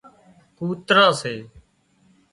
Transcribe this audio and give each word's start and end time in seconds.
ڪوتران 0.57 1.09
سي 1.21 1.35